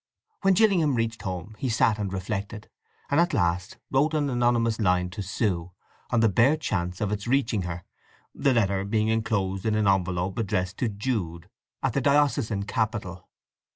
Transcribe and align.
When 0.41 0.55
Gillingham 0.55 0.95
reached 0.95 1.21
home 1.21 1.55
he 1.59 1.69
sat 1.69 1.99
and 1.99 2.11
reflected, 2.11 2.67
and 3.11 3.19
at 3.19 3.35
last 3.35 3.77
wrote 3.91 4.15
an 4.15 4.31
anonymous 4.31 4.79
line 4.79 5.11
to 5.11 5.21
Sue, 5.21 5.73
on 6.09 6.21
the 6.21 6.27
bare 6.27 6.57
chance 6.57 7.01
of 7.01 7.11
its 7.11 7.27
reaching 7.27 7.61
her, 7.69 7.83
the 8.33 8.51
letter 8.55 8.83
being 8.83 9.09
enclosed 9.09 9.63
in 9.63 9.75
an 9.75 9.87
envelope 9.87 10.39
addressed 10.39 10.77
to 10.79 10.89
Jude 10.89 11.51
at 11.83 11.93
the 11.93 12.01
diocesan 12.01 12.63
capital. 12.63 13.29